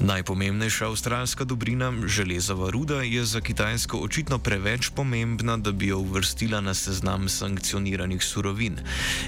Najpomembnejša 0.00 0.88
avstralska 0.88 1.44
dobrina, 1.44 1.92
železova 2.08 2.70
ruda, 2.70 3.02
je 3.04 3.24
za 3.24 3.40
Kitajsko 3.40 4.00
očitno 4.00 4.38
preveč 4.38 4.88
pomembna, 4.96 5.56
da 5.56 5.72
bi 5.72 5.92
jo 5.92 5.98
uvrstila 5.98 6.60
na 6.60 6.74
seznam 6.74 7.28
sankcioniranih 7.28 8.24
surovin. 8.24 8.80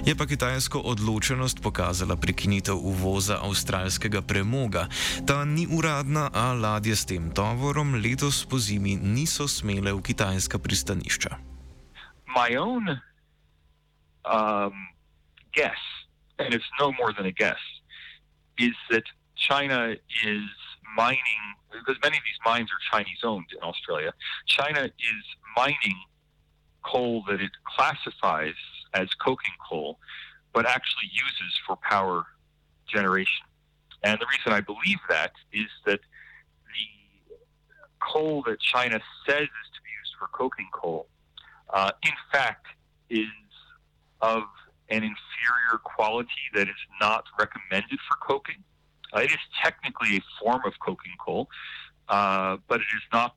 Je 0.06 0.16
pa 0.16 0.26
Kitajsko 0.26 0.80
odločenost 0.80 1.60
pokazala 1.60 2.16
prekinitev 2.16 2.80
uvoza 2.80 3.38
avstralskega 3.44 4.22
premoga. 4.22 4.88
Ta 5.26 5.44
ni 5.44 5.68
uradna, 5.70 6.30
a 6.32 6.52
ladje 6.52 6.96
s 6.96 7.04
tem 7.04 7.30
tovorom 7.30 7.94
letos 7.94 8.46
po 8.48 8.58
zimi 8.58 8.96
niso 8.96 9.48
smele 9.48 9.92
v 9.92 10.00
kitajska 10.00 10.58
pristanišča. 10.58 11.36
My 12.32 12.56
own 12.56 13.13
um, 14.24 14.72
guess, 15.52 15.78
and 16.38 16.54
it's 16.54 16.64
no 16.80 16.92
more 16.92 17.12
than 17.12 17.26
a 17.26 17.32
guess, 17.32 17.58
is 18.58 18.74
that 18.90 19.04
China 19.36 19.94
is 20.24 20.42
mining, 20.96 21.20
because 21.72 21.96
many 22.02 22.16
of 22.16 22.22
these 22.24 22.38
mines 22.44 22.70
are 22.70 22.96
Chinese 22.96 23.18
owned 23.24 23.46
in 23.52 23.62
Australia. 23.62 24.12
China 24.46 24.84
is 24.84 25.24
mining 25.56 25.98
coal 26.84 27.24
that 27.28 27.40
it 27.40 27.50
classifies 27.76 28.54
as 28.92 29.08
coking 29.14 29.54
coal, 29.68 29.98
but 30.52 30.66
actually 30.66 31.10
uses 31.12 31.58
for 31.66 31.76
power 31.76 32.24
generation. 32.86 33.46
And 34.02 34.20
the 34.20 34.26
reason 34.26 34.52
I 34.52 34.60
believe 34.60 34.98
that 35.08 35.32
is 35.52 35.68
that 35.86 36.00
the 36.00 37.36
coal 38.00 38.42
that 38.46 38.60
China 38.60 39.00
says 39.26 39.42
is 39.42 39.68
to 39.74 39.80
be 39.82 39.90
used 40.00 40.14
for 40.18 40.28
coking 40.28 40.68
coal, 40.72 41.08
uh, 41.72 41.90
in 42.02 42.12
fact, 42.30 42.66
is 43.10 43.26
of 44.24 44.42
an 44.88 45.02
inferior 45.02 45.78
quality 45.82 46.44
that 46.54 46.68
is 46.68 46.82
not 47.00 47.24
recommended 47.38 47.98
for 48.08 48.16
coking. 48.26 48.62
Uh, 49.14 49.20
it 49.20 49.30
is 49.30 49.44
technically 49.62 50.16
a 50.16 50.20
form 50.40 50.62
of 50.64 50.72
coking 50.84 51.12
coal, 51.24 51.48
uh, 52.08 52.56
but 52.68 52.80
it 52.80 52.92
is 52.96 53.02
not, 53.12 53.36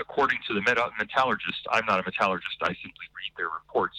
according 0.00 0.38
to 0.46 0.54
the 0.54 0.60
meta- 0.60 0.90
metallurgist, 0.98 1.62
I'm 1.70 1.86
not 1.86 1.98
a 2.00 2.04
metallurgist, 2.04 2.56
I 2.62 2.68
simply 2.68 3.06
read 3.18 3.32
their 3.36 3.48
reports. 3.48 3.96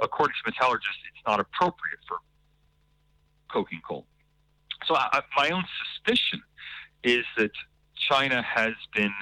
According 0.00 0.34
to 0.44 0.50
metallurgists, 0.50 1.02
it's 1.10 1.24
not 1.26 1.40
appropriate 1.40 2.00
for 2.08 2.18
coking 3.50 3.80
coal. 3.86 4.06
So 4.86 4.96
I, 4.96 5.20
my 5.36 5.50
own 5.50 5.64
suspicion 5.82 6.42
is 7.04 7.24
that 7.36 7.52
China 8.08 8.42
has 8.42 8.74
been 8.94 9.12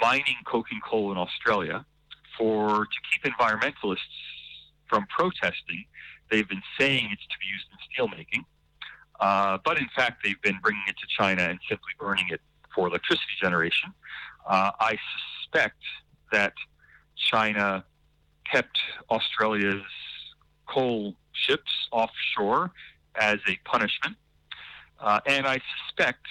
mining 0.00 0.36
coking 0.44 0.80
coal 0.88 1.10
in 1.12 1.18
Australia 1.18 1.84
for 2.36 2.84
to 2.84 2.98
keep 3.10 3.32
environmentalists 3.32 4.37
from 4.88 5.06
protesting. 5.06 5.84
They've 6.30 6.48
been 6.48 6.62
saying 6.78 7.08
it's 7.12 7.26
to 7.26 7.38
be 7.40 7.46
used 7.46 7.66
in 7.72 7.78
steelmaking, 7.88 8.44
uh, 9.20 9.58
but 9.64 9.78
in 9.78 9.88
fact, 9.94 10.22
they've 10.24 10.40
been 10.42 10.58
bringing 10.62 10.82
it 10.86 10.96
to 10.98 11.06
China 11.16 11.42
and 11.42 11.58
simply 11.68 11.92
burning 11.98 12.26
it 12.30 12.40
for 12.74 12.88
electricity 12.88 13.32
generation. 13.40 13.92
Uh, 14.46 14.70
I 14.78 14.96
suspect 15.42 15.82
that 16.32 16.52
China 17.16 17.84
kept 18.50 18.78
Australia's 19.10 19.82
coal 20.66 21.14
ships 21.32 21.70
offshore 21.92 22.70
as 23.16 23.38
a 23.48 23.58
punishment. 23.64 24.16
Uh, 25.00 25.20
and 25.26 25.46
I 25.46 25.58
suspect 25.86 26.26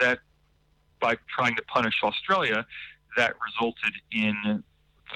that 0.00 0.18
by 1.00 1.16
trying 1.34 1.56
to 1.56 1.62
punish 1.62 1.94
Australia, 2.02 2.66
that 3.16 3.34
resulted 3.46 3.92
in 4.12 4.62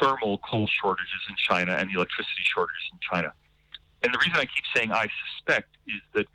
thermal 0.00 0.38
coal 0.38 0.68
shortages 0.81 1.22
in 1.28 1.37
China 1.48 1.72
and 1.72 1.88
the 1.90 1.94
electricity 1.94 2.44
shortages 2.44 2.87
in 2.92 2.98
China. 3.11 3.33
And 4.02 4.12
the 4.12 4.18
reason 4.18 4.37
I 4.37 4.46
keep 4.46 4.66
saying 4.74 4.92
I 4.92 5.07
suspect 5.22 5.70
is 5.87 6.02
that 6.14 6.26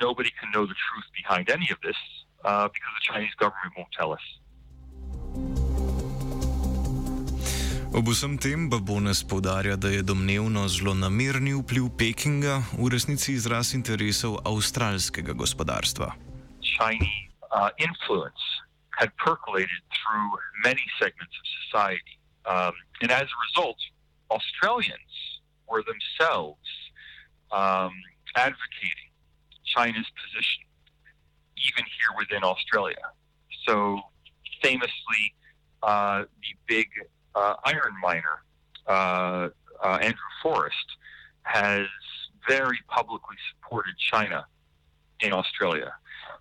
nobody 0.00 0.30
can 0.38 0.50
know 0.54 0.66
the 0.66 0.78
truth 0.88 1.08
behind 1.20 1.50
any 1.50 1.68
of 1.70 1.78
this 1.82 1.96
uh, 2.44 2.68
because 2.68 2.92
the 2.98 3.04
Chinese 3.12 3.34
government 3.38 3.72
won't 3.76 3.92
tell 3.98 4.12
us. 4.12 4.24
Ob 7.92 8.08
vsem 8.08 8.38
tem 8.40 8.70
pa 8.70 8.78
Bones 8.80 9.20
povdarja, 9.28 9.76
da 9.76 9.88
je 9.92 10.00
domnevno 10.02 10.64
zlonamerni 10.68 11.52
vpliv 11.52 11.90
Pekinga 11.98 12.62
v 12.72 12.88
resnici 12.88 13.34
izraz 13.36 13.74
interesov 13.76 14.38
avstralskega 14.48 15.36
gospodarstva. 15.36 16.08
Chinese 16.64 17.28
uh, 17.52 17.68
influence 17.76 18.40
had 18.96 19.12
percolated 19.20 19.82
through 19.92 20.28
many 20.64 20.80
segments 20.96 21.36
of 21.36 21.44
society. 21.60 22.16
Um, 22.46 22.72
and 23.00 23.10
as 23.10 23.22
a 23.22 23.60
result, 23.60 23.76
Australians 24.30 25.40
were 25.68 25.82
themselves 25.82 26.58
um, 27.50 27.92
advocating 28.34 29.10
China's 29.64 30.06
position, 30.24 30.64
even 31.56 31.84
here 31.84 32.16
within 32.18 32.42
Australia. 32.42 33.12
So, 33.66 34.00
famously, 34.62 35.34
uh, 35.82 36.22
the 36.22 36.56
big 36.66 36.88
uh, 37.34 37.54
iron 37.64 37.94
miner, 38.02 38.42
uh, 38.86 39.48
uh, 39.82 39.98
Andrew 40.00 40.18
Forrest, 40.42 40.76
has 41.42 41.86
very 42.48 42.78
publicly 42.88 43.36
supported 43.50 43.94
China 43.98 44.46
in 45.20 45.32
Australia. 45.32 45.92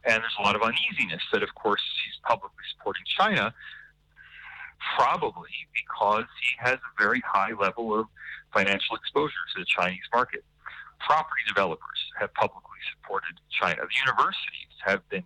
And 0.04 0.22
there's 0.22 0.36
a 0.40 0.42
lot 0.42 0.56
of 0.56 0.62
uneasiness 0.62 1.22
that, 1.32 1.44
of 1.44 1.54
course, 1.56 1.82
he's 2.06 2.20
publicly 2.24 2.64
supporting 2.76 3.04
China, 3.18 3.54
probably 4.98 5.52
because 5.74 6.26
he 6.41 6.56
has 6.60 6.76
a 6.76 7.02
very 7.02 7.22
high 7.26 7.54
level 7.60 7.98
of 8.00 8.06
financial 8.54 8.96
exposure 8.96 9.44
to 9.56 9.62
the 9.62 9.65
Chinese 9.65 10.08
market. 10.13 10.44
Property 11.00 11.41
developers 11.48 12.00
have 12.20 12.34
publicly 12.34 12.80
supported 12.94 13.39
China. 13.50 13.82
The 13.82 14.00
universities 14.06 14.76
have 14.86 15.08
been 15.10 15.24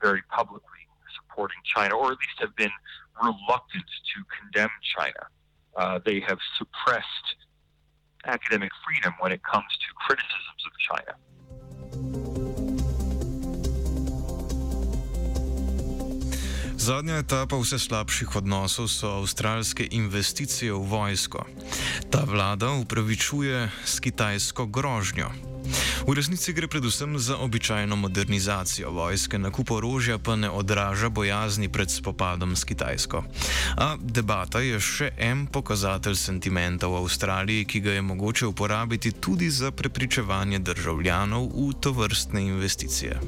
very 0.00 0.22
publicly 0.30 0.80
supporting 1.14 1.58
China, 1.64 1.96
or 1.96 2.12
at 2.12 2.18
least 2.18 2.38
have 2.40 2.56
been 2.56 2.70
reluctant 3.22 3.84
to 3.84 4.22
condemn 4.40 4.70
China. 4.96 5.26
Uh, 5.76 6.00
they 6.04 6.20
have 6.20 6.38
suppressed 6.58 7.36
academic 8.26 8.70
freedom 8.86 9.14
when 9.20 9.32
it 9.32 9.42
comes 9.42 9.66
to 9.80 9.86
criticisms 10.06 10.62
of 10.66 10.72
China. 10.88 12.49
Zadnja 16.80 17.20
etapa 17.20 17.60
vse 17.60 17.76
slabših 17.76 18.40
odnosov 18.40 18.88
so 18.88 19.20
avstralske 19.20 19.84
investicije 19.92 20.72
v 20.72 20.80
vojsko. 20.80 21.44
Ta 22.08 22.24
vlada 22.24 22.72
upravičuje 22.72 23.68
s 23.84 24.00
kitajsko 24.00 24.64
grožnjo. 24.66 25.28
V 26.08 26.16
resnici 26.16 26.56
gre 26.56 26.68
predvsem 26.72 27.18
za 27.20 27.36
običajno 27.36 27.96
modernizacijo 27.96 28.90
vojske, 28.96 29.38
nakup 29.38 29.70
orožja 29.70 30.16
pa 30.18 30.40
ne 30.40 30.48
odraža 30.50 31.12
bojazni 31.12 31.68
pred 31.68 31.90
spopadom 31.92 32.56
s 32.56 32.64
Kitajsko. 32.64 33.24
A 33.76 34.00
debata 34.00 34.64
je 34.64 34.80
še 34.80 35.12
en 35.20 35.44
pokazatelj 35.52 36.16
sentimenta 36.16 36.88
v 36.88 37.04
Avstraliji, 37.04 37.68
ki 37.68 37.80
ga 37.80 38.00
je 38.00 38.08
mogoče 38.08 38.46
uporabiti 38.46 39.12
tudi 39.12 39.52
za 39.52 39.68
prepričevanje 39.70 40.64
državljanov 40.64 41.52
v 41.52 41.72
to 41.76 41.92
vrstne 41.92 42.40
investicije. 42.40 43.20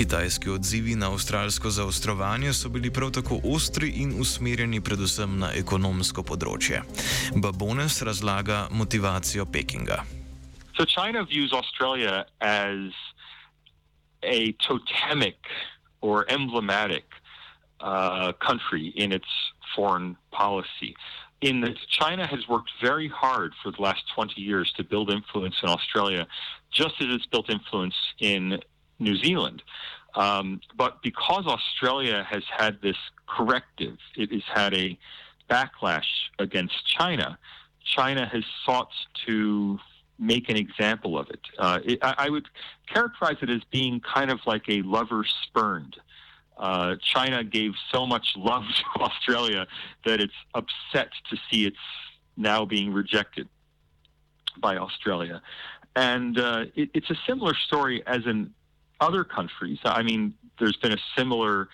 Kitajski 0.00 0.50
odzivi 0.50 0.94
na 0.96 1.12
avstralsko 1.12 1.70
zaostrovanje 1.70 2.52
so 2.52 2.68
bili 2.68 2.90
prav 2.90 3.10
tako 3.10 3.40
ostri 3.44 3.88
in 3.88 4.14
usmerjeni 4.20 4.80
predvsem 4.80 5.34
na 5.42 5.50
ekonomsko 5.52 6.22
področje. 6.24 6.80
Babones 7.36 7.98
razlaga 8.08 8.62
motivacijo 8.72 9.44
Pekinga. 9.44 9.98
So 10.72 10.86
China 10.88 11.20
views 11.32 11.52
Australia 11.52 12.24
as 12.40 12.96
a 14.22 14.54
totemic 14.64 15.52
or 16.00 16.24
emblematic 16.32 17.04
uh, 17.80 18.32
country 18.40 18.94
in 18.96 19.12
its 19.12 19.28
foreign 19.76 20.16
policy. 20.32 20.96
In 21.42 21.60
that 21.60 21.76
China 22.00 22.26
has 22.26 22.48
worked 22.48 22.72
very 22.80 23.08
hard 23.08 23.52
for 23.62 23.70
the 23.70 23.82
last 23.82 24.08
20 24.14 24.40
years 24.40 24.72
to 24.78 24.82
build 24.82 25.10
influence 25.10 25.56
in 25.62 25.68
Australia, 25.68 26.26
just 26.72 26.94
as 27.02 27.08
it's 27.10 27.26
built 27.26 27.50
influence 27.50 27.96
in 28.18 28.60
New 29.00 29.16
Zealand. 29.16 29.62
Um, 30.14 30.60
but 30.76 31.02
because 31.02 31.46
Australia 31.46 32.26
has 32.28 32.42
had 32.50 32.80
this 32.82 32.96
corrective, 33.26 33.96
it 34.16 34.32
has 34.32 34.42
had 34.52 34.74
a 34.74 34.98
backlash 35.48 36.06
against 36.38 36.86
China, 36.86 37.38
China 37.84 38.26
has 38.26 38.44
sought 38.64 38.90
to 39.26 39.78
make 40.18 40.48
an 40.48 40.56
example 40.56 41.18
of 41.18 41.28
it. 41.30 41.40
Uh, 41.58 41.80
it 41.84 41.98
I, 42.02 42.14
I, 42.18 42.30
would 42.30 42.46
characterize 42.92 43.36
it 43.40 43.50
as 43.50 43.62
being 43.70 44.00
kind 44.00 44.30
of 44.30 44.38
like 44.46 44.68
a 44.68 44.82
lover 44.82 45.24
spurned. 45.44 45.96
Uh, 46.58 46.96
China 47.02 47.42
gave 47.42 47.72
so 47.90 48.06
much 48.06 48.34
love 48.36 48.64
to 48.94 49.02
Australia 49.02 49.66
that 50.04 50.20
it's 50.20 50.34
upset 50.54 51.10
to 51.30 51.36
see 51.50 51.64
it's 51.66 51.76
now 52.36 52.64
being 52.64 52.92
rejected 52.92 53.48
by 54.58 54.76
Australia. 54.76 55.40
And 55.96 56.38
uh, 56.38 56.66
it, 56.74 56.90
it's 56.92 57.10
a 57.10 57.16
similar 57.26 57.54
story 57.54 58.02
as 58.06 58.26
in 58.26 58.52
other 59.00 59.24
countries. 59.24 59.78
I 59.84 60.02
mean, 60.02 60.34
there's 60.58 60.76
been 60.76 60.92
a 60.92 61.02
similar 61.16 61.68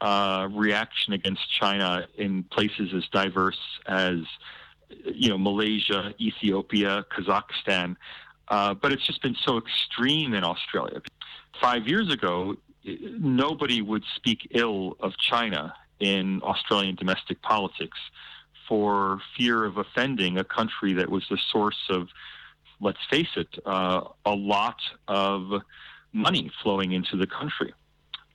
uh, 0.00 0.48
reaction 0.50 1.12
against 1.12 1.42
China 1.52 2.06
in 2.16 2.44
places 2.44 2.94
as 2.94 3.06
diverse 3.08 3.60
as, 3.86 4.18
you 5.04 5.28
know, 5.28 5.38
Malaysia, 5.38 6.14
Ethiopia, 6.18 7.04
Kazakhstan. 7.14 7.96
Uh, 8.48 8.74
but 8.74 8.92
it's 8.92 9.06
just 9.06 9.22
been 9.22 9.36
so 9.44 9.58
extreme 9.58 10.34
in 10.34 10.42
Australia. 10.42 11.00
Five 11.60 11.86
years 11.86 12.12
ago, 12.12 12.56
nobody 12.84 13.82
would 13.82 14.04
speak 14.16 14.48
ill 14.52 14.96
of 15.00 15.16
China 15.18 15.74
in 16.00 16.40
Australian 16.42 16.94
domestic 16.96 17.42
politics 17.42 17.98
for 18.66 19.20
fear 19.36 19.64
of 19.64 19.76
offending 19.76 20.38
a 20.38 20.44
country 20.44 20.94
that 20.94 21.10
was 21.10 21.24
the 21.28 21.38
source 21.52 21.88
of, 21.90 22.08
let's 22.80 23.04
face 23.10 23.28
it, 23.36 23.48
uh, 23.66 24.00
a 24.24 24.34
lot 24.34 24.78
of 25.08 25.60
money 26.12 26.50
flowing 26.62 26.92
into 26.92 27.16
the 27.16 27.26
country. 27.26 27.72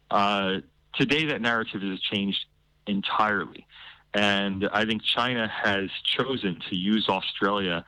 Uh, 0.10 0.58
today, 0.94 1.26
that 1.26 1.42
narrative 1.42 1.82
has 1.82 2.00
changed 2.00 2.46
entirely. 2.88 3.66
And 4.14 4.70
I 4.72 4.86
think 4.86 5.04
China 5.04 5.48
has 5.48 5.90
chosen 6.04 6.62
to 6.70 6.76
use 6.76 7.10
Australia 7.10 7.86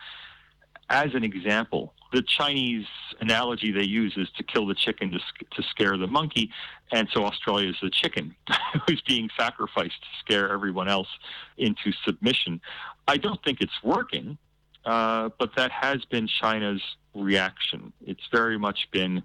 as 0.89 1.13
an 1.13 1.23
example. 1.23 1.93
The 2.13 2.21
Chinese 2.21 2.85
analogy 3.19 3.71
they 3.71 3.83
use 3.83 4.13
is 4.17 4.29
to 4.37 4.43
kill 4.43 4.65
the 4.65 4.75
chicken 4.75 5.11
to, 5.11 5.19
to 5.19 5.67
scare 5.69 5.97
the 5.97 6.07
monkey. 6.07 6.51
And 6.91 7.07
so 7.13 7.25
Australia 7.25 7.69
is 7.69 7.75
the 7.81 7.89
chicken 7.89 8.35
who's 8.87 9.01
being 9.01 9.29
sacrificed 9.37 10.01
to 10.01 10.07
scare 10.19 10.49
everyone 10.51 10.87
else 10.87 11.09
into 11.57 11.91
submission. 12.05 12.61
I 13.07 13.17
don't 13.17 13.41
think 13.43 13.61
it's 13.61 13.83
working, 13.83 14.37
uh, 14.85 15.29
but 15.37 15.55
that 15.55 15.71
has 15.71 16.03
been 16.05 16.27
China's 16.27 16.81
reaction. 17.13 17.91
It's 18.05 18.23
very 18.31 18.57
much 18.57 18.89
been 18.91 19.23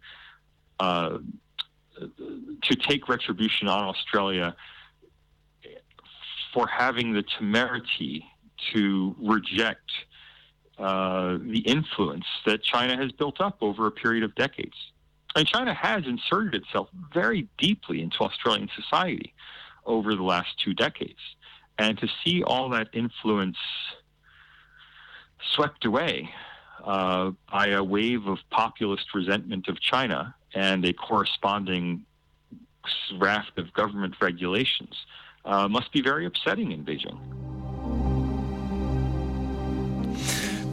uh, 0.82 1.18
to 2.64 2.74
take 2.74 3.08
retribution 3.08 3.68
on 3.68 3.84
Australia 3.84 4.56
for 6.52 6.66
having 6.66 7.12
the 7.12 7.22
temerity 7.38 8.24
to 8.72 9.14
reject 9.20 9.88
uh, 10.78 11.38
the 11.40 11.62
influence 11.66 12.24
that 12.46 12.64
China 12.64 12.96
has 12.96 13.12
built 13.12 13.40
up 13.40 13.58
over 13.60 13.86
a 13.86 13.92
period 13.92 14.24
of 14.24 14.34
decades. 14.34 14.74
And 15.36 15.46
China 15.46 15.72
has 15.72 16.04
inserted 16.04 16.62
itself 16.62 16.88
very 17.14 17.48
deeply 17.58 18.02
into 18.02 18.18
Australian 18.18 18.68
society 18.74 19.32
over 19.86 20.16
the 20.16 20.24
last 20.24 20.48
two 20.64 20.74
decades. 20.74 21.20
And 21.78 21.96
to 21.98 22.08
see 22.24 22.42
all 22.42 22.68
that 22.70 22.88
influence 22.92 23.56
swept 25.54 25.84
away 25.84 26.28
uh, 26.84 27.30
by 27.50 27.68
a 27.68 27.84
wave 27.84 28.26
of 28.26 28.38
populist 28.50 29.14
resentment 29.14 29.68
of 29.68 29.80
China 29.80 30.34
and 30.54 30.84
a 30.84 30.92
corresponding 30.92 32.04
raft 33.18 33.58
of 33.58 33.72
government 33.72 34.14
regulations 34.20 35.06
uh, 35.44 35.68
must 35.68 35.92
be 35.92 36.02
very 36.02 36.26
upsetting 36.26 36.72
in 36.72 36.84
Beijing. 36.84 37.18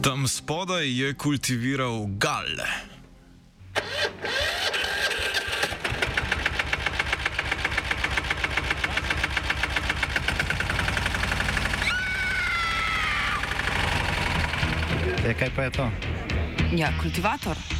Tam 0.02 0.26
spodaj 0.26 0.86
je 0.86 1.14
kultiviral 1.14 2.06
gal. 2.18 2.48
E, 15.24 15.34
kaj 15.34 15.50
pa 15.56 15.62
je 15.62 15.70
to? 15.70 15.90
Ja, 16.76 16.88
kultivator. 17.02 17.79